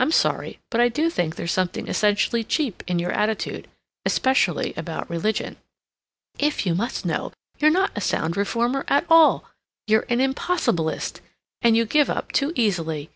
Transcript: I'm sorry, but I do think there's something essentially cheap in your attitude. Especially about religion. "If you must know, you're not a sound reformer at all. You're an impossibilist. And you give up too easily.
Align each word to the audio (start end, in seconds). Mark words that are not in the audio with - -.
I'm 0.00 0.10
sorry, 0.10 0.58
but 0.68 0.80
I 0.80 0.88
do 0.88 1.08
think 1.10 1.36
there's 1.36 1.52
something 1.52 1.86
essentially 1.86 2.42
cheap 2.42 2.82
in 2.88 2.98
your 2.98 3.12
attitude. 3.12 3.68
Especially 4.04 4.74
about 4.76 5.08
religion. 5.08 5.58
"If 6.40 6.66
you 6.66 6.74
must 6.74 7.06
know, 7.06 7.30
you're 7.60 7.70
not 7.70 7.92
a 7.94 8.00
sound 8.00 8.36
reformer 8.36 8.84
at 8.88 9.06
all. 9.08 9.44
You're 9.86 10.06
an 10.08 10.18
impossibilist. 10.18 11.20
And 11.62 11.76
you 11.76 11.84
give 11.84 12.10
up 12.10 12.32
too 12.32 12.50
easily. 12.56 13.08